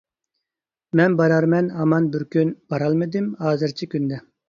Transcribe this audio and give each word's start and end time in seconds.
مەن 0.99 1.17
بارارمەن 1.19 1.71
ھامانە 1.81 2.11
بىر 2.17 2.27
كۈن، 2.37 2.57
بارالمىدىم 2.75 3.33
ھازىرچە 3.47 3.95
كۈندە. 3.97 4.25